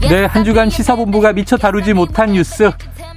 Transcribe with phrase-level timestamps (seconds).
[0.00, 2.70] 네, 한 주간 시사본부가 미처 다루지 못한 뉴스,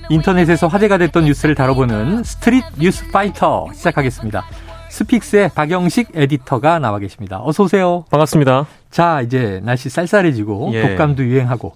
[0.09, 4.43] 인터넷에서 화제가 됐던 뉴스를 다뤄보는 스트릿 뉴스 파이터 시작하겠습니다.
[4.89, 7.39] 스픽스의 박영식 에디터가 나와 계십니다.
[7.43, 8.05] 어서 오세요.
[8.09, 8.65] 반갑습니다.
[8.89, 10.81] 자, 이제 날씨 쌀쌀해지고 예.
[10.81, 11.75] 독감도 유행하고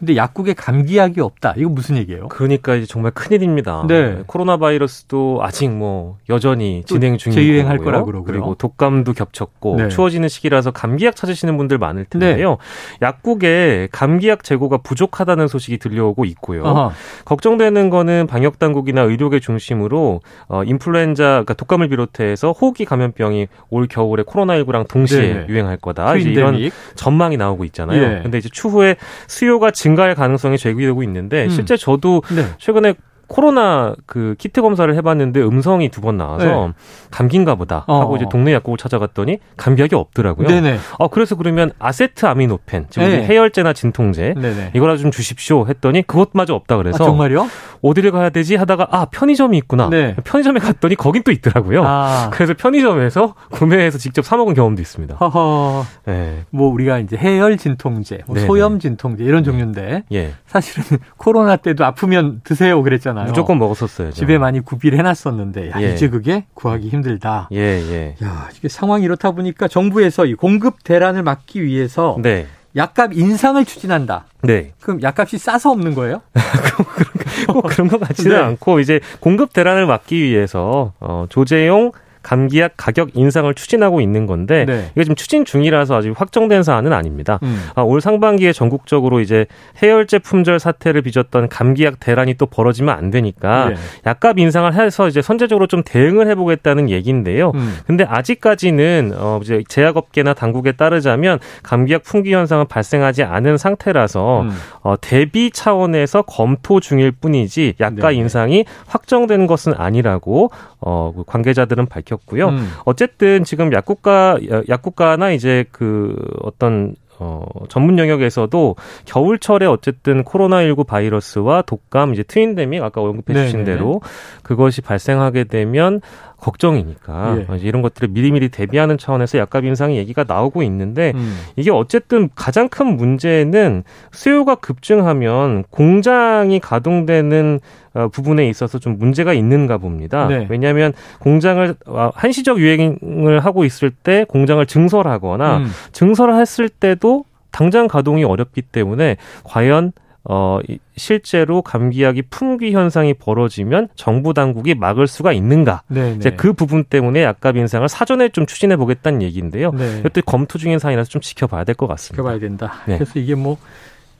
[0.00, 1.52] 근데 약국에 감기약이 없다.
[1.58, 2.28] 이거 무슨 얘기예요?
[2.28, 3.84] 그러니까 이제 정말 큰일입니다.
[3.86, 4.22] 네.
[4.26, 8.24] 코로나 바이러스도 아직 뭐 여전히 진행 중이고 재유행할 거라 그러고요.
[8.24, 9.88] 그리고 독감도 겹쳤고 네.
[9.88, 12.50] 추워지는 시기라서 감기약 찾으시는 분들 많을 텐데요.
[12.50, 12.56] 네.
[13.02, 16.66] 약국에 감기약 재고가 부족하다는 소식이 들려오고 있고요.
[16.66, 16.92] 아하.
[17.26, 24.22] 걱정되는 거는 방역 당국이나 의료계 중심으로 어 인플루엔자 그러니까 독감을 비롯해서 호흡기 감염병이 올 겨울에
[24.22, 26.16] 코로나19랑 동시에 네 유행할 거다.
[26.16, 28.02] 이제 이런 전망이 나오고 있잖아요.
[28.02, 28.20] 예.
[28.22, 28.96] 근데 이제 추후에
[29.26, 31.50] 수요가 증 증가할 가능성이 제기되고 있는데 음.
[31.50, 32.44] 실제 저도 네.
[32.58, 32.94] 최근에
[33.30, 36.72] 코로나 그 키트 검사를 해봤는데 음성이 두 번 나와서 네.
[37.10, 38.16] 감기인가 보다 하고 어.
[38.16, 40.48] 이제 동네 약국을 찾아갔더니 감기약이 없더라고요.
[40.48, 40.78] 네네.
[40.98, 43.22] 어 그래서 그러면 아세트 아미노펜 즉 네.
[43.24, 44.70] 해열제나 진통제 네네.
[44.74, 47.46] 이거라 좀 주십시오 했더니 그것마저 없다 그래서 아, 정말요?
[47.82, 49.88] 어디를 가야 되지 하다가 아 편의점이 있구나.
[49.90, 50.16] 네.
[50.24, 51.84] 편의점에 갔더니 거긴 또 있더라고요.
[51.86, 52.30] 아.
[52.32, 55.14] 그래서 편의점에서 구매해서 직접 사 먹은 경험도 있습니다.
[55.16, 55.84] 허허.
[56.06, 56.44] 네.
[56.50, 60.32] 뭐 우리가 이제 해열 진통제, 뭐 소염 진통제 이런 종류인데 예.
[60.46, 63.24] 사실은 코로나 때도 아프면 드세요 그랬잖아 요.
[63.24, 63.26] 있잖아요.
[63.26, 64.12] 무조건 먹었었어요.
[64.12, 65.94] 집에 많이 구비를 해놨었는데 야, 예.
[65.94, 67.48] 이제 그게 구하기 힘들다.
[67.52, 68.16] 예, 예.
[68.24, 72.46] 야, 이게 상황이 이렇다 보니까 정부에서 이 공급 대란을 막기 위해서 네.
[72.76, 74.26] 약값 인상을 추진한다.
[74.42, 74.72] 네.
[74.80, 76.22] 그럼 약값이 싸서 없는 거예요?
[77.48, 78.42] 꼭 그런 것 같지는 네.
[78.42, 84.90] 않고 이제 공급 대란을 막기 위해서 어, 조재용 감기약 가격 인상을 추진하고 있는 건데 네.
[84.92, 87.38] 이게 지금 추진 중이라서 아직 확정된 사안은 아닙니다.
[87.42, 87.68] 음.
[87.74, 89.46] 아, 올 상반기에 전국적으로 이제
[89.82, 93.74] 해열제 품절 사태를 빚었던 감기약 대란이 또 벌어지면 안 되니까 네.
[94.06, 97.52] 약값 인상을 해서 이제 선제적으로 좀 대응을 해보겠다는 얘기인데요.
[97.54, 97.78] 음.
[97.86, 104.50] 근데 아직까지는 어 이제 제약업계나 당국에 따르자면 감기약 품귀 현상은 발생하지 않은 상태라서 음.
[104.82, 108.16] 어 대비 차원에서 검토 중일 뿐이지 약가 네.
[108.16, 110.50] 인상이 확정된 것은 아니라고
[110.80, 112.09] 어 관계자들은 밝혔.
[112.10, 112.48] 밝혔고요.
[112.48, 112.68] 음.
[112.84, 114.38] 어쨌든 지금 약국가
[114.68, 123.02] 약국가나 이제 그 어떤 어, 전문 영역에서도 겨울철에 어쨌든 코로나19 바이러스와 독감, 이제 트윈데믹, 아까
[123.02, 124.00] 언급해 주신 대로
[124.42, 126.00] 그것이 발생하게 되면
[126.40, 127.58] 걱정이니까 예.
[127.58, 131.38] 이런 것들을 미리미리 대비하는 차원에서 약값 인상의 얘기가 나오고 있는데 음.
[131.56, 137.60] 이게 어쨌든 가장 큰 문제는 수요가 급증하면 공장이 가동되는
[137.92, 140.28] 어, 부분에 있어서 좀 문제가 있는가 봅니다.
[140.28, 140.46] 네.
[140.48, 145.66] 왜냐하면 공장을 어, 한시적 유행을 하고 있을 때 공장을 증설하거나 음.
[145.92, 149.92] 증설했을 때도 당장 가동이 어렵기 때문에 과연
[150.24, 150.58] 어,
[150.96, 155.82] 실제로 감기약이 품귀 현상이 벌어지면 정부 당국이 막을 수가 있는가?
[155.88, 156.16] 네네.
[156.16, 156.36] 이제 네.
[156.36, 159.70] 그 부분 때문에 약값 인상을 사전에 좀 추진해 보겠다는 얘기인데요.
[159.72, 159.98] 네.
[160.00, 162.16] 이것도 검토 중인 사안이라서 좀 지켜봐야 될 것 같습니다.
[162.22, 162.74] 지켜봐야 된다.
[162.86, 162.98] 네.
[162.98, 163.56] 그래서 이게 뭐,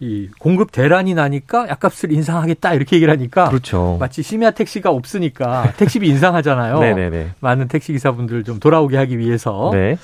[0.02, 3.98] 이 공급 대란이 나니까 약값을 인상하겠다 이렇게 얘기를 하니까 그렇죠.
[4.00, 6.80] 마치 심야 택시가 없으니까 택시비 인상하잖아요.
[6.80, 7.32] 네네네.
[7.40, 9.98] 많은 택시 기사분들 좀 돌아오게 하기 위해서 네.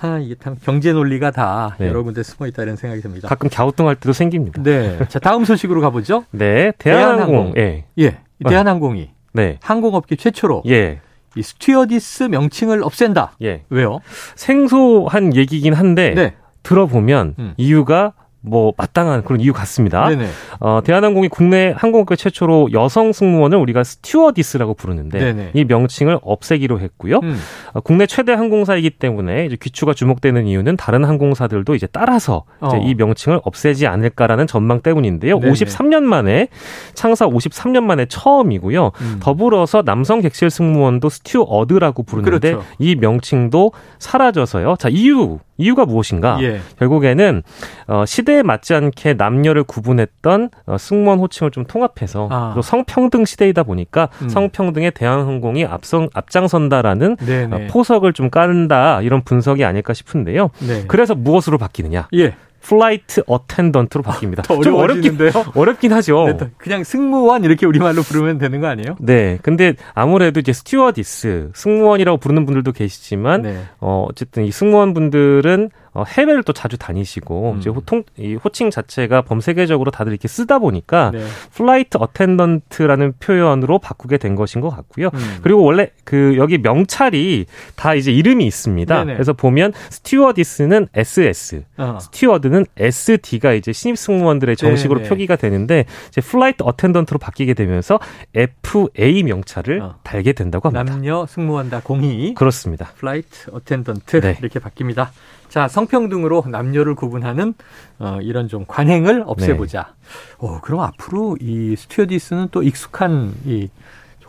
[0.00, 1.88] 아, 이게 참 경제 논리가 다 네.
[1.88, 3.28] 여러 군데 숨어 있다 이런 생각이 듭니다.
[3.28, 4.62] 가끔 갸우뚱할 때도 생깁니다.
[4.62, 4.98] 네.
[5.08, 6.24] 자, 다음 소식으로 가보죠.
[6.30, 6.72] 네.
[6.78, 7.54] 대한항공.
[7.54, 7.54] 대한항공.
[7.56, 7.84] 예.
[7.98, 8.18] 예.
[8.46, 9.58] 대한항공이 네.
[9.62, 11.00] 항공업계 최초로 예.
[11.36, 13.32] 이 스튜어디스 명칭을 없앤다.
[13.42, 13.64] 예.
[13.70, 14.00] 왜요?
[14.34, 16.34] 생소한 얘기긴 한데 네.
[16.62, 17.54] 들어보면 음.
[17.56, 18.12] 이유가
[18.48, 20.08] 뭐 마땅한 그런 이유 같습니다.
[20.08, 20.28] 네네.
[20.60, 25.50] 어, 대한항공이 국내 항공업계 최초로 여성 승무원을 우리가 스튜어디스라고 부르는데 네네.
[25.54, 27.20] 이 명칭을 없애기로 했고요.
[27.22, 27.38] 음.
[27.72, 32.68] 어, 국내 최대 항공사이기 때문에 이제 귀추가 주목되는 이유는 다른 항공사들도 이제 따라서 어.
[32.68, 35.38] 이제 이 명칭을 없애지 않을까라는 전망 때문인데요.
[35.38, 35.52] 네네.
[35.52, 36.48] 53년 만에
[36.94, 38.92] 창사 53년 만에 처음이고요.
[39.00, 39.16] 음.
[39.20, 42.66] 더불어서 남성 객실 승무원도 스튜어드라고 부르는데 그렇죠.
[42.78, 44.76] 이 명칭도 사라져서요.
[44.78, 46.38] 자 이유 이유가 무엇인가?
[46.40, 46.60] 예.
[46.78, 47.42] 결국에는
[47.88, 52.52] 어, 시대에 맞지 않게 남녀를 구분했던 어, 승무원 호칭을 좀 통합해서 아.
[52.54, 54.28] 또 성평등 시대이다 보니까 음.
[54.28, 57.16] 성평등에 대한항공이 앞선 앞장선다라는
[57.50, 60.50] 어, 포석을 좀 깔는다 이런 분석이 아닐까 싶은데요.
[60.60, 60.84] 네.
[60.86, 62.08] 그래서 무엇으로 바뀌느냐?
[62.14, 62.34] 예.
[62.60, 64.42] flight attendant로 바뀝니다.
[64.62, 65.30] 좀 어렵긴데요.
[65.54, 66.36] 어렵긴 하죠.
[66.38, 68.96] 네, 그냥 승무원 이렇게 우리말로 부르면 되는 거 아니에요?
[69.00, 69.38] 네.
[69.42, 73.62] 근데 아무래도 이제 스튜어디스, 승무원이라고 부르는 분들도 계시지만 네.
[73.80, 77.58] 어 어쨌든 이 승무원 분들은 어, 해외를 또 자주 다니시고 음.
[77.58, 81.24] 이제 호통 이 호칭 자체가 범세계적으로 다들 이렇게 쓰다 보니까 네.
[81.52, 85.10] flight attendant라는 표현으로 바꾸게 된 것인 것 같고요.
[85.12, 85.38] 음.
[85.42, 88.94] 그리고 원래 그 여기 명찰이 다 이제 이름이 있습니다.
[88.94, 89.14] 네네.
[89.14, 91.98] 그래서 보면 스튜어디스는 SS, 어.
[92.00, 95.08] 스튜어드는 SD가 이제 신입 승무원들의 정식으로 네네.
[95.08, 97.98] 표기가 되는데 이제 flight attendant로 바뀌게 되면서
[98.34, 99.96] FA 명찰을 어.
[100.04, 100.84] 달게 된다고 합니다.
[100.94, 102.92] 남녀 승무원 다 공히 그렇습니다.
[102.98, 104.36] flight attendant 네.
[104.38, 105.08] 이렇게 바뀝니다.
[105.48, 107.54] 자, 성평등으로 남녀를 구분하는
[107.98, 109.94] 어, 이런 좀 관행을 없애보자.
[109.94, 110.36] 네.
[110.46, 113.68] 어, 그럼 앞으로 이 스튜어디스는 또 익숙한 이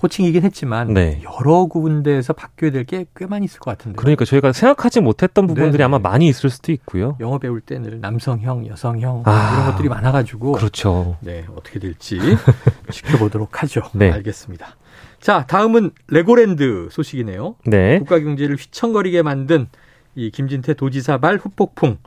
[0.02, 1.22] 호칭이긴 했지만 네.
[1.26, 3.98] 여러 군데에서 바뀌어야 될 게 꽤 많이 있을 것 같은데.
[3.98, 5.84] 그러니까 저희가 생각하지 못했던 부분들이 네네.
[5.84, 7.18] 아마 많이 있을 수도 있고요.
[7.20, 11.18] 영어 배울 때는 남성형, 여성형 아, 이런 것들이 많아가지고 그렇죠.
[11.20, 12.18] 네 어떻게 될지
[12.92, 13.82] 지켜보도록 하죠.
[13.94, 14.10] 네.
[14.10, 14.78] 알겠습니다.
[15.20, 17.56] 자 다음은 레고랜드 소식이네요.
[17.66, 18.00] 네.
[18.00, 19.68] 국가 경제를 휘청거리게 만든
[20.20, 21.98] 이 김진태 도지사 발 후폭풍.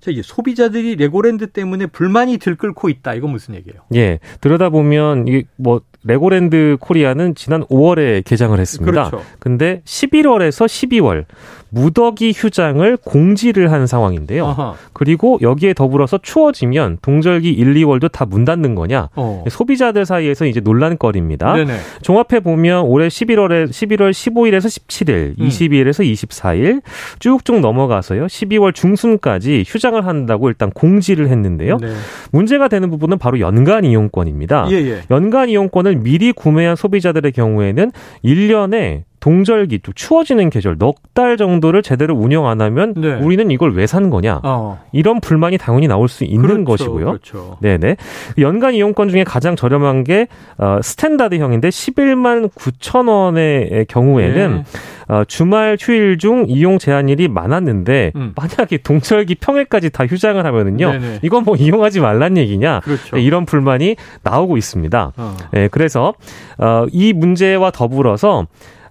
[0.00, 3.14] 자, 이게 소비자들이 레고랜드 때문에 불만이 들끓고 있다.
[3.14, 3.82] 이건 무슨 얘기예요?
[3.94, 4.18] 예.
[4.40, 9.10] 들여다보면 이게 뭐 레고랜드 코리아는 지난 5월에 개장을 했습니다.
[9.10, 9.24] 그렇죠.
[9.38, 11.26] 근데 11월에서 12월
[11.70, 14.46] 무더기 휴장을 공지를 한 상황인데요.
[14.46, 14.74] 아하.
[14.92, 19.08] 그리고 여기에 더불어서 추워지면 동절기 1, 2월도 다 문 닫는 거냐?
[19.16, 19.44] 어.
[19.50, 21.52] 소비자들 사이에서 이제 논란거리입니다.
[21.54, 21.72] 네네.
[22.02, 25.48] 종합해 보면 올해 11월에 11월 15일에서 17일, 음.
[25.48, 26.80] 22일에서 24일
[27.18, 28.26] 쭉쭉 넘어가서요.
[28.26, 31.78] 12월 중순까지 휴장을 한다고 일단 공지를 했는데요.
[31.78, 31.88] 네.
[32.30, 34.68] 문제가 되는 부분은 바로 연간 이용권입니다.
[34.70, 35.00] 예, 예.
[35.10, 37.90] 연간 이용권을 미리 구매한 소비자들의 경우에는
[38.24, 43.14] 1년에 동절기 또 추워지는 계절 넉 달 정도를 제대로 운영 안 하면 네.
[43.14, 44.80] 우리는 이걸 왜 산 거냐 어.
[44.92, 47.04] 이런 불만이 당연히 나올 수 있는 그렇죠, 것이고요.
[47.06, 47.56] 그렇죠.
[47.60, 47.96] 네네
[48.38, 50.28] 연간 이용권 중에 가장 저렴한 게
[50.58, 55.14] 어, 스탠다드형인데 11만 9천 원의 경우에는 네.
[55.14, 58.32] 어, 주말 휴일 중 이용 제한일이 많았는데 음.
[58.36, 61.18] 만약에 동절기 평일까지 다 휴장을 하면은요 네네.
[61.22, 63.16] 이건 뭐 이용하지 말란 얘기냐 그렇죠.
[63.16, 65.12] 네, 이런 불만이 나오고 있습니다.
[65.16, 65.36] 어.
[65.52, 66.14] 네, 그래서
[66.58, 68.46] 어, 이 문제와 더불어서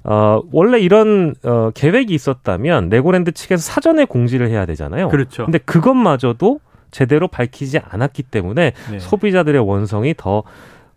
[0.09, 5.07] 어, 원래 이런 어, 계획이 있었다면 레고랜드 측에서 사전에 공지를 해야 되잖아요.
[5.09, 5.45] 그렇죠.
[5.45, 6.59] 근데 그것마저도
[6.89, 8.99] 제대로 밝히지 않았기 때문에 네.
[8.99, 10.41] 소비자들의 원성이 더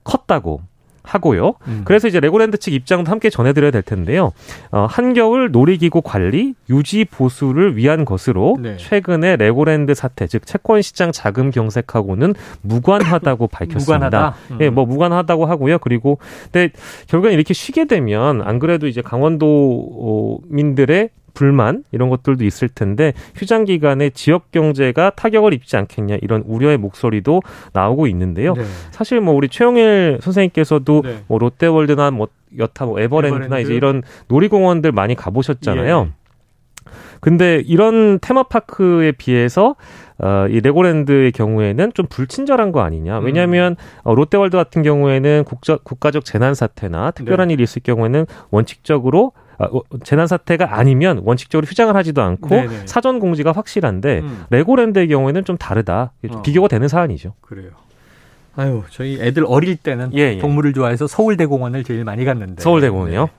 [0.03, 0.63] 컸다고
[1.03, 1.55] 하고요.
[1.67, 1.83] 음.
[1.85, 4.33] 그래서 이제 레고랜드 측 입장도 함께 전해드려야 될 텐데요.
[4.71, 8.77] 어, 한겨울 놀이기구 관리, 유지 보수를 위한 것으로 네.
[8.77, 13.79] 최근에 레고랜드 사태, 즉 채권 시장 자금 경색하고는 무관하다고 밝혔습니다.
[13.81, 14.35] 무관하다?
[14.53, 14.59] 음.
[14.61, 15.79] 예, 뭐 무관하다고 하고요.
[15.79, 16.71] 그리고 근데
[17.09, 24.11] 결국엔 이렇게 쉬게 되면 안 그래도 이제 강원도민들의 불만 이런 것들도 있을 텐데 휴장 기간에
[24.11, 27.43] 지역 경제가 타격을 입지 않겠냐 이런 우려의 목소리도
[27.73, 28.55] 나오고 있는데요.
[28.55, 28.63] 네.
[28.91, 31.19] 사실 뭐 우리 최영일 선생님께서도 네.
[31.27, 33.63] 뭐 롯데월드나 뭐 여타 뭐 에버랜드나 에버랜드.
[33.63, 36.09] 이제 이런 놀이공원들 많이 가보셨잖아요.
[36.09, 36.23] 예.
[37.21, 39.77] 근데 이런 테마파크에 비해서
[40.19, 43.19] 어, 이 레고랜드의 경우에는 좀 불친절한 거 아니냐.
[43.19, 43.77] 왜냐하면 음.
[44.03, 47.55] 어, 롯데월드 같은 경우에는 국적, 국가적 재난 사태나 특별한 네.
[47.55, 49.33] 일이 있을 경우에는 원칙적으로
[50.05, 52.87] 재난 사태가 아니면 원칙적으로 휴장을 하지도 않고 네네.
[52.87, 54.45] 사전 공지가 확실한데 음.
[54.51, 56.13] 레고랜드의 경우에는 좀 다르다.
[56.31, 56.43] 어.
[56.43, 57.35] 비교가 되는 사안이죠.
[57.41, 57.71] 그래요.
[58.55, 60.39] 아유, 저희 애들 어릴 때는 예, 예.
[60.39, 62.63] 동물을 좋아해서 서울대공원을 제일 많이 갔는데.
[62.63, 63.25] 서울대공원이요?
[63.25, 63.33] 네.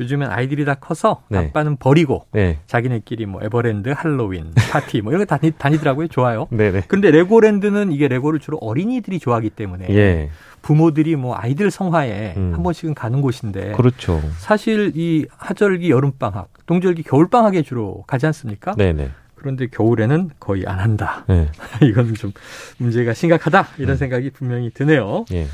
[0.00, 1.38] 요즘엔 아이들이 다 커서 네.
[1.38, 2.58] 아빠는 버리고 네.
[2.66, 6.08] 자기네끼리 뭐 에버랜드, 할로윈, 파티 뭐 이런 거 다니, 다니더라고요.
[6.08, 6.46] 좋아요.
[6.50, 6.84] 네네.
[6.88, 10.30] 근데 레고랜드는 이게 레고를 주로 어린이들이 좋아하기 때문에 예.
[10.70, 12.52] 부모들이 뭐 아이들 성화에 음.
[12.54, 14.22] 한 번씩은 가는 곳인데 그렇죠.
[14.38, 18.76] 사실 이 하절기 여름 방학, 동절기 겨울 방학에 주로 가지 않습니까?
[18.76, 19.10] 네네.
[19.34, 21.24] 그런데 겨울에는 거의 안 한다.
[21.26, 21.48] 네.
[21.82, 22.32] 이건 좀
[22.78, 23.96] 문제가 심각하다 이런 음.
[23.96, 25.24] 생각이 분명히 드네요.
[25.32, 25.48] 예.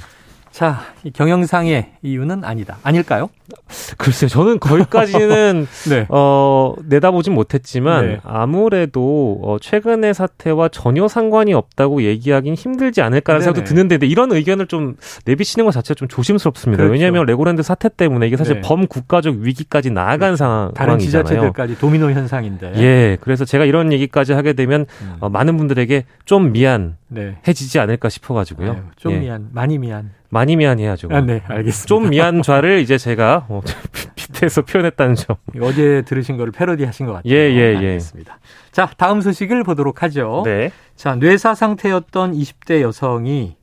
[0.50, 2.78] 자, 이 경영상의 이유는 아니다.
[2.82, 3.28] 아닐까요?
[3.98, 6.06] 글쎄요, 저는 거기까지는 네.
[6.08, 8.20] 어, 내다보진 못했지만 네.
[8.24, 13.54] 아무래도 어, 최근의 사태와 전혀 상관이 없다고 얘기하긴 힘들지 않을까라는 네네.
[13.54, 16.82] 생각도 드는데 이런 의견을 좀 내비치는 것 자체가 좀 조심스럽습니다.
[16.82, 16.92] 그렇죠.
[16.92, 18.60] 왜냐하면 레고랜드 사태 때문에 이게 사실 네.
[18.62, 20.36] 범국가적 위기까지 나아간 그렇죠.
[20.36, 20.72] 상황이잖아요.
[20.74, 22.72] 다른 지자체들까지 도미노 현상인데.
[22.76, 25.16] 예, 그래서 제가 이런 얘기까지 하게 되면 음.
[25.20, 26.96] 어, 많은 분들에게 좀 미안
[27.46, 28.72] 해지지 않을까 싶어가지고요.
[28.72, 29.18] 아유, 좀 예.
[29.20, 30.10] 미안, 많이 미안.
[30.28, 31.08] 많이 미안해야죠.
[31.12, 31.86] 아, 네, 알겠습니다.
[31.86, 33.60] 좀 미안 좌를 이제 제가 어,
[34.16, 35.36] 밑에서 표현했다는 점.
[35.60, 37.32] 어제 들으신 거를 패러디 하신 것 같아요.
[37.32, 37.76] 예, 예, 예.
[37.76, 38.38] 알겠습니다.
[38.72, 40.42] 자, 다음 소식을 보도록 하죠.
[40.44, 40.72] 네.
[40.96, 43.56] 자, 뇌사 상태였던 20대 여성이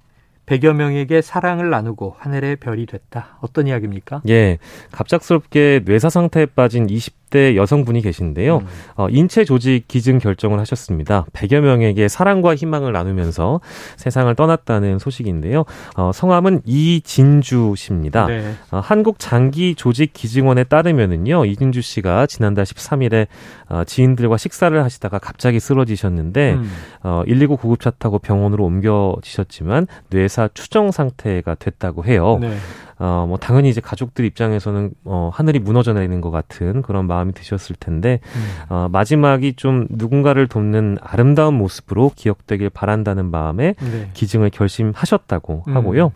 [0.46, 3.38] 100여 명에게 사랑을 나누고 하늘의 별이 됐다.
[3.42, 4.22] 어떤 이야기입니까?
[4.30, 4.58] 예.
[4.92, 8.58] 갑작스럽게 뇌사 상태에 빠진 20대 여성분이 계신데요.
[8.58, 8.68] 음.
[8.96, 11.26] 어, 인체 조직 기증 결정을 하셨습니다.
[11.34, 13.62] 100여 명에게 사랑과 희망을 나누면서
[13.98, 15.66] 세상을 떠났다는 소식인데요.
[15.96, 18.28] 어, 성함은 이진주 씨입니다.
[18.28, 18.54] 네.
[18.72, 21.46] 어, 한국 장기 조직 기증원에 따르면은요.
[21.46, 23.28] 이진주 씨가 지난달 13일에
[23.70, 26.72] 어, 지인들과 식사를 하시다가 갑자기 쓰러지셨는데 음.
[27.04, 32.38] 어, 119 구급차 타고 병원으로 옮겨지셨지만 뇌사 추정 상태가 됐다고 해요.
[32.42, 32.56] 네.
[33.00, 37.76] 어, 뭐, 당연히 이제 가족들 입장에서는, 어, 하늘이 무너져 내리는 것 같은 그런 마음이 드셨을
[37.80, 38.74] 텐데, 음.
[38.74, 44.10] 어, 마지막이 좀 누군가를 돕는 아름다운 모습으로 기억되길 바란다는 마음에 네.
[44.14, 45.76] 기증을 결심하셨다고 음.
[45.76, 46.12] 하고요.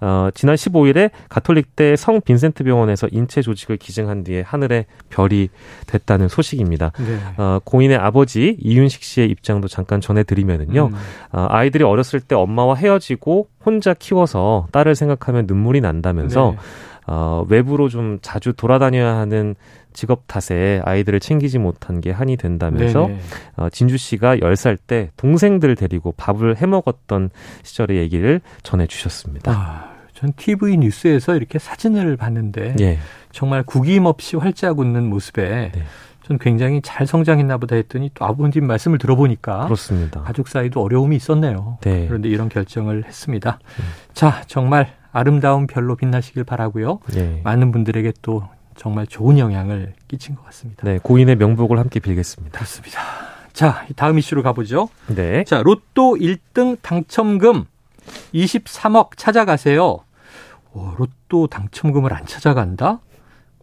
[0.00, 5.48] 어, 지난 15일에 가톨릭대 성 빈센트 병원에서 인체 조직을 기증한 뒤에 하늘에 별이
[5.86, 6.92] 됐다는 소식입니다.
[6.98, 7.18] 네.
[7.36, 10.90] 어, 고인의 아버지 이윤식 씨의 입장도 잠깐 전해드리면은요.
[10.92, 10.94] 음.
[11.32, 16.58] 어, 아이들이 어렸을 때 엄마와 헤어지고 혼자 키워서 딸을 생각하면 눈물이 난다면서 네.
[17.06, 19.54] 어, 외부로 좀 자주 돌아다녀야 하는
[19.92, 23.08] 직업 탓에 아이들을 챙기지 못한 게 한이 된다면서
[23.56, 27.30] 어, 진주 씨가 10살 때 동생들 데리고 밥을 해 먹었던
[27.62, 29.52] 시절의 얘기를 전해 주셨습니다.
[29.52, 32.98] 아, 전 TV 뉴스에서 이렇게 사진을 봤는데 예.
[33.32, 35.82] 정말 구김없이 활짝 웃는 모습에 네.
[36.26, 40.22] 전 굉장히 잘 성장했나 보다 했더니 또 아버님 말씀을 들어보니까 그렇습니다.
[40.22, 41.78] 가족 사이도 어려움이 있었네요.
[41.82, 42.06] 네.
[42.08, 43.60] 그런데 이런 결정을 했습니다.
[43.78, 43.84] 음.
[44.12, 47.00] 자, 정말 아름다운 별로 빛나시길 바라고요.
[47.14, 47.40] 네.
[47.42, 48.46] 많은 분들에게 또
[48.76, 50.82] 정말 좋은 영향을 끼친 것 같습니다.
[50.84, 52.58] 네, 고인의 명복을 함께 빌겠습니다.
[52.58, 53.00] 그렇습니다.
[53.54, 54.90] 자, 다음 이슈로 가보죠.
[55.06, 55.44] 네.
[55.44, 57.64] 자, 로또 1등 당첨금
[58.34, 60.00] 23억 찾아가세요.
[60.74, 63.00] 오, 로또 당첨금을 안 찾아간다?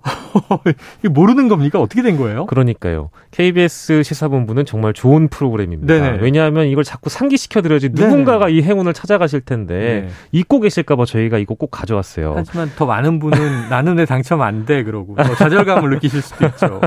[1.09, 1.79] 모르는 겁니까?
[1.79, 2.45] 어떻게 된 거예요?
[2.45, 3.09] 그러니까요.
[3.31, 5.93] KBS 시사본부는 정말 좋은 프로그램입니다.
[5.93, 6.17] 네네.
[6.21, 8.57] 왜냐하면 이걸 자꾸 상기시켜드려야지 누군가가 네네.
[8.57, 10.09] 이 행운을 찾아가실 텐데 네.
[10.31, 12.33] 잊고 계실까봐 저희가 이거 꼭 가져왔어요.
[12.35, 14.83] 하지만 더 많은 분은 나는 왜 당첨 안 돼?
[14.83, 16.81] 그러고 더 좌절감을 느끼실 수도 있죠.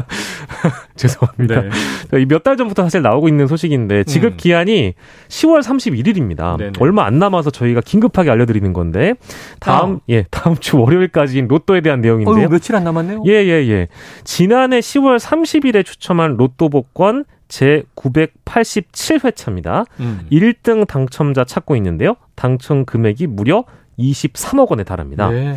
[0.97, 1.63] 죄송합니다.
[2.11, 2.25] 네.
[2.27, 4.37] 몇달 전부터 사실 나오고 있는 소식인데 지급 음.
[4.37, 4.95] 기한이
[5.29, 6.59] 10월 31일입니다.
[6.59, 6.73] 네네.
[6.81, 9.15] 얼마 안 남아서 저희가 긴급하게 알려드리는 건데
[9.61, 10.01] 다음 어.
[10.11, 12.47] 예 다음 주 월요일까지인 로또에 대한 내용인데요.
[12.47, 13.23] 어, 며칠 안 남았 않 았네요.
[13.27, 13.89] 예, 예, 예.
[14.25, 19.87] 지난해 10월 30일에 추첨한 로또 복권 제 987회차입니다.
[20.01, 20.27] 음.
[20.31, 22.17] 1등 당첨자 찾고 있는데요.
[22.35, 23.65] 당첨 금액이 무려
[23.99, 25.31] 23억 원에 달합니다.
[25.31, 25.57] 네.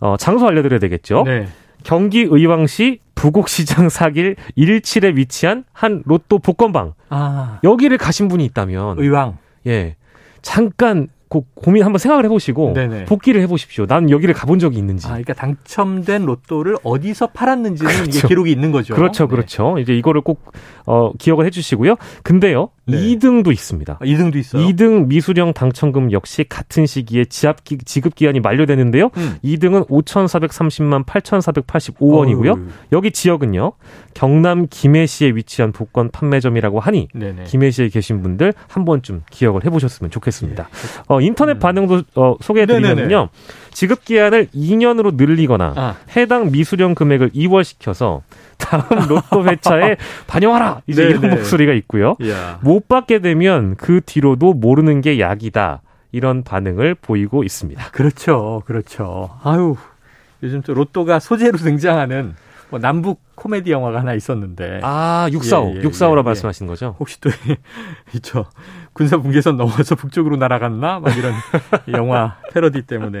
[0.00, 1.22] 어, 장소 알려드려야 되겠죠.
[1.24, 1.48] 네.
[1.84, 6.94] 경기 의왕시 부곡시장 사길 17에 위치한 한 로또 복권방.
[7.08, 7.60] 아.
[7.64, 8.98] 여기를 가신 분이 있다면.
[8.98, 9.38] 의왕.
[9.66, 9.96] 예.
[10.42, 13.06] 잠깐 고, 고민 한번 생각을 해보시고 네네.
[13.06, 13.86] 복귀를 해보십시오.
[13.86, 15.06] 난 여기를 가본 적이 있는지.
[15.06, 18.18] 아, 그러니까 당첨된 로또를 어디서 팔았는지는 그렇죠.
[18.18, 18.94] 이게 기록이 있는 거죠.
[18.94, 19.30] 그렇죠, 네.
[19.30, 19.78] 그렇죠.
[19.78, 20.52] 이제 이거를 꼭
[20.84, 21.96] 어, 기억을 해주시고요.
[22.22, 22.98] 근데요, 네.
[22.98, 23.98] 2등도 있습니다.
[24.00, 24.66] 아, 2등도 있어요.
[24.66, 29.10] 2등 미수령 당첨금 역시 같은 시기에 지압 기, 지급 기한이 만료되는데요.
[29.16, 29.36] 음.
[29.44, 32.52] 2등은 5,430만 8,485원이고요.
[32.52, 32.66] 어휴.
[32.90, 33.72] 여기 지역은요,
[34.14, 37.44] 경남 김해시에 위치한 복권 판매점이라고 하니 네네.
[37.44, 40.68] 김해시에 계신 분들 한 번쯤 기억을 해 보셨으면 좋겠습니다.
[40.68, 41.02] 네.
[41.06, 41.58] 어, 인터넷 음.
[41.60, 43.28] 반응도 어, 소개해 드리면요.
[43.70, 45.96] 지급 기한을 2년으로 늘리거나 아.
[46.16, 48.22] 해당 미수령 금액을 2월시켜서
[48.62, 51.18] 다음 로또 회차에 반영하라 이제 네네.
[51.18, 52.16] 이런 목소리가 있고요.
[52.20, 52.58] 이야.
[52.62, 57.90] 못 받게 되면 그 뒤로도 모르는 게 약이다 이런 반응을 보이고 있습니다.
[57.90, 59.30] 그렇죠, 그렇죠.
[59.42, 59.76] 아유
[60.42, 62.34] 요즘 또 로또가 소재로 등장하는
[62.70, 64.80] 뭐 남북 코미디 영화가 하나 있었는데.
[64.82, 65.74] 아, 645.
[65.74, 66.96] 예, 예, 645라 예, 말씀하시는 거죠?
[66.98, 67.28] 혹시 또,
[68.14, 68.46] 있죠.
[68.94, 71.00] 군사 분계선 넘어서 북쪽으로 날아갔나?
[71.00, 71.34] 막 이런
[71.94, 73.20] 영화 패러디 때문에.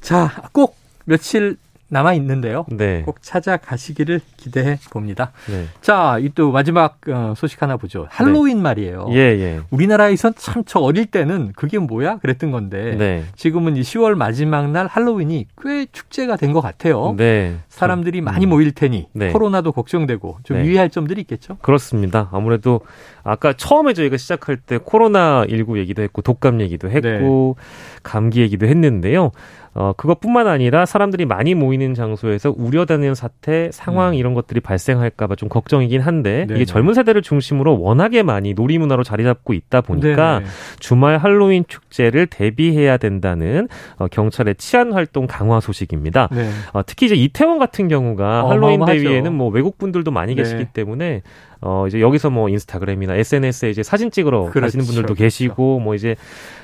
[0.00, 1.56] 자, 꼭 며칠
[1.94, 2.66] 남아 있는데요.
[2.70, 3.02] 네.
[3.06, 5.30] 꼭 찾아가시기를 기대해 봅니다.
[5.48, 5.66] 네.
[5.80, 8.08] 자, 이 또 마지막 어, 소식 하나 보죠.
[8.10, 8.62] 할로윈 네.
[8.64, 9.06] 말이에요.
[9.12, 9.60] 예, 예.
[9.70, 12.16] 우리나라에선 참 저 어릴 때는 그게 뭐야?
[12.18, 13.24] 그랬던 건데 네.
[13.36, 17.14] 지금은 이 10월 마지막 날 할로윈이 꽤 축제가 된 것 같아요.
[17.16, 17.56] 네.
[17.68, 18.50] 사람들이 좀, 많이 음.
[18.50, 19.30] 모일 테니 네.
[19.30, 20.64] 코로나도 걱정되고 좀 네.
[20.64, 21.56] 유의할 점들이 있겠죠?
[21.62, 22.28] 그렇습니다.
[22.32, 22.80] 아무래도
[23.22, 27.56] 아까 처음에 저희가 시작할 때 코로나 19 얘기도 했고 독감 얘기도 했고
[28.02, 29.30] 감기 얘기도 했는데요.
[29.74, 34.14] 어, 그것뿐만 아니라 사람들이 많이 모이는 장소에서 우려되는 사태, 상황 음.
[34.14, 36.54] 이런 것들이 발생할까봐 좀 걱정이긴 한데 네네.
[36.54, 40.50] 이게 젊은 세대를 중심으로 워낙에 많이 놀이 문화로 자리 잡고 있다 보니까 네네.
[40.78, 46.28] 주말 할로윈 축제를 대비해야 된다는 어, 경찰의 치안 활동 강화 소식입니다.
[46.30, 46.50] 네.
[46.72, 50.42] 어, 특히 이제 이태원 같은 경우가 할로윈 대위에는 뭐 외국 분들도 많이 네.
[50.42, 51.22] 계시기 때문에
[51.66, 54.60] 어 이제 여기서 뭐 인스타그램이나 SNS에 이제 사진 찍으러 그렇죠.
[54.60, 55.22] 가시는 분들도 그렇죠.
[55.22, 56.14] 계시고 뭐 이제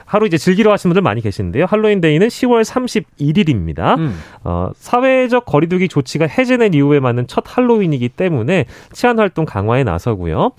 [0.05, 1.65] 하루 이제 즐기러 하시는 분들 많이 계시는데요.
[1.65, 2.65] 할로윈 데이는 10월
[3.03, 3.99] 31일입니다.
[3.99, 4.15] 음.
[4.45, 10.53] 어, 사회적 거리두기 조치가 해제된 이후에 맞는 첫 할로윈이기 때문에 치안 활동 강화에 나서고요.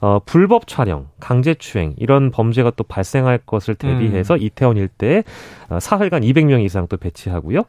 [0.00, 4.42] 어, 불법 촬영, 강제 추행 이런 범죄가 또 발생할 것을 대비해서 음.
[4.42, 5.24] 이태원 일대에
[5.68, 7.62] 어, 사흘간 200명 이상 또 배치하고요.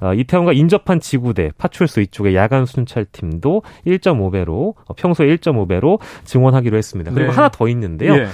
[0.00, 7.10] 어, 이태원과 인접한 지구대, 파출소 이쪽에 야간 순찰팀도 1.5배로 어, 평소에 1.5배로 증원하기로 했습니다.
[7.12, 7.36] 그리고 네.
[7.36, 8.14] 하나 더 있는데요.
[8.14, 8.28] 예.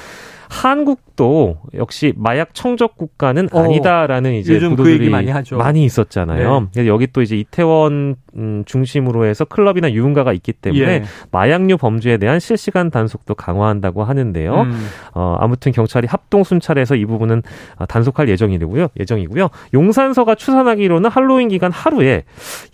[0.49, 5.57] 한국도 역시 마약 청적 국가는 어, 아니다라는 이제 요즘 그 얘기 많이 하죠.
[5.57, 6.69] 많이 있었잖아요.
[6.75, 6.87] 네.
[6.87, 11.05] 여기 또 이제 이태원 음, 중심으로 해서 클럽이나 유흥가가 있기 때문에 예.
[11.31, 14.63] 마약류 범죄에 대한 실시간 단속도 강화한다고 하는데요.
[14.63, 14.89] 음.
[15.15, 17.43] 어, 아무튼 경찰이 합동 순찰해서 이 부분은
[17.89, 18.89] 단속할 예정이고요.
[18.99, 19.49] 예정이고요.
[19.75, 22.25] 용산서가 추산하기로는 할로윈 기간 하루에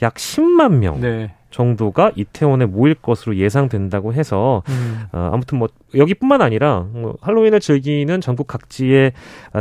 [0.02, 1.34] 약 10만 명 네.
[1.54, 5.04] 정도가 이태원에 모일 것으로 예상된다고 해서 음.
[5.12, 9.12] 어, 아무튼 뭐 여기뿐만 아니라 뭐 할로윈을 즐기는 전국 각지의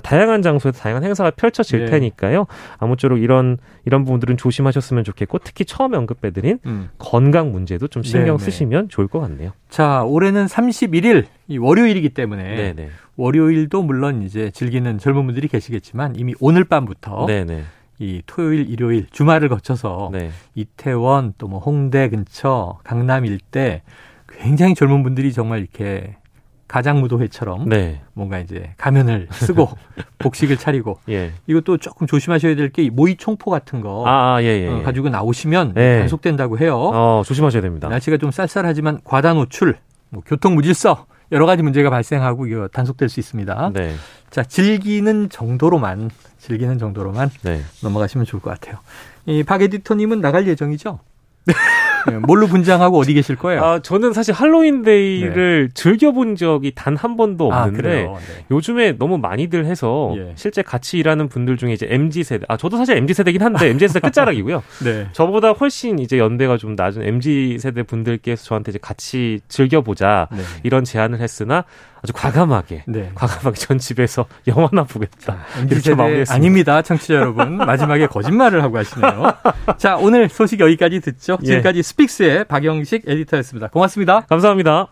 [0.02, 1.92] 다양한 장소에서 다양한 행사가 펼쳐질 네.
[1.92, 2.48] 테니까요.
[2.80, 6.90] 아무쪼록 이런 이런 부분들은 조심하셨으면 좋겠고 특히 처음 언급해드린 음.
[6.98, 8.38] 건강 문제도 좀 신경 네네.
[8.38, 8.44] 네.
[8.44, 9.52] 쓰시면 좋을 것 같네요.
[9.70, 12.74] 자 올해는 31일 이 월요일이기 때문에 네네.
[12.74, 12.90] 네.
[13.18, 17.64] 월요일도 물론 이제 즐기는 젊은 분들이 계시겠지만 이미 오늘 밤부터 네네.
[18.00, 18.06] 네.
[18.06, 20.32] 이 토요일, 일요일 주말을 거쳐서 네.
[20.56, 23.82] 이태원 또 뭐 홍대 근처 강남 일대
[24.28, 26.16] 굉장히 젊은 분들이 정말 이렇게
[26.68, 28.02] 가장무도회처럼 네.
[28.14, 29.70] 뭔가 이제 가면을 쓰고
[30.18, 31.32] 복식을 차리고 예.
[31.46, 34.82] 이것도 조금 조심하셔야 될 게 모의 총포 같은 거 아, 아, 예, 예, 어, 예.
[34.82, 36.00] 가지고 나오시면 예.
[36.00, 36.76] 단속된다고 해요.
[36.94, 37.90] 어, 조심하셔야 됩니다.
[37.90, 39.78] 날씨가 좀 쌀쌀하지만 과다 노출,
[40.10, 43.72] 뭐 교통 무질서 여러 가지 문제가 발생하고 이거 단속될 수 있습니다.
[43.74, 43.94] 네.
[44.32, 46.10] 자, 즐기는 정도로만
[46.44, 47.62] 즐기는 정도로만 네.
[47.82, 48.78] 넘어가시면 좋을 것 같아요.
[49.26, 51.00] 이 박 에디터님은 나갈 예정이죠?
[52.08, 53.64] 네, 뭘로 분장하고 어디 계실 거예요?
[53.64, 55.74] 아, 저는 사실 할로윈데이를 네.
[55.74, 58.46] 즐겨본 적이 단 한 번도 아, 없는데 아, 네.
[58.52, 60.34] 요즘에 너무 많이들 해서 예.
[60.36, 63.88] 실제 같이 일하는 분들 중에 이제 MZ 세대, 아 저도 사실 MZ 세대긴 한데 MZ
[63.88, 64.62] 세대 끝자락이고요.
[64.84, 65.08] 네.
[65.14, 70.40] 저보다 훨씬 이제 연대가 좀 낮은 MZ 세대 분들께서 저한테 이제 같이 즐겨보자 네.
[70.64, 71.64] 이런 제안을 했으나
[72.04, 73.12] 아주 과감하게 네.
[73.16, 75.38] 과감하게 전 집에서 영화나 보겠다.
[75.70, 76.34] 이렇게 마무리했습니다.
[76.34, 77.56] 아닙니다, 청취자 여러분.
[77.66, 79.34] 마지막에 거짓말을 하고 하시네요.
[79.78, 81.38] 자, 오늘 소식 여기까지 듣죠.
[81.44, 81.46] 예.
[81.46, 81.82] 지금까지 예.
[81.82, 83.68] 스픽스의 박영식 에디터였습니다.
[83.70, 84.22] 고맙습니다.
[84.22, 84.82] 감사합니다.